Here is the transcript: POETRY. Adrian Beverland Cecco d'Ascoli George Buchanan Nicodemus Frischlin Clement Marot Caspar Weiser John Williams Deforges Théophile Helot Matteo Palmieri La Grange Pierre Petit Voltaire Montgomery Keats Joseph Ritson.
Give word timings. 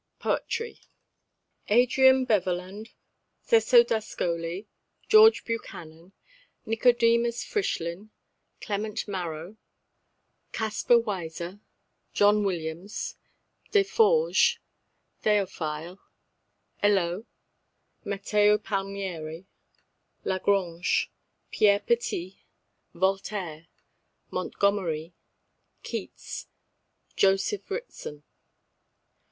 POETRY. 0.17 0.79
Adrian 1.67 2.25
Beverland 2.25 2.89
Cecco 3.43 3.83
d'Ascoli 3.83 4.67
George 5.07 5.45
Buchanan 5.45 6.13
Nicodemus 6.65 7.43
Frischlin 7.45 8.09
Clement 8.61 9.07
Marot 9.07 9.57
Caspar 10.53 10.97
Weiser 10.97 11.59
John 12.13 12.43
Williams 12.43 13.15
Deforges 13.69 14.57
Théophile 15.21 15.99
Helot 16.81 17.27
Matteo 18.03 18.57
Palmieri 18.57 19.45
La 20.25 20.39
Grange 20.39 21.11
Pierre 21.51 21.79
Petit 21.81 22.43
Voltaire 22.95 23.67
Montgomery 24.31 25.13
Keats 25.83 26.47
Joseph 27.15 27.69
Ritson. 27.69 28.23